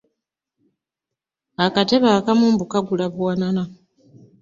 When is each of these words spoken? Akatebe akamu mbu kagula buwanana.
Akatebe 1.65 2.07
akamu 2.17 2.45
mbu 2.53 2.65
kagula 2.71 3.05
buwanana. 3.13 3.63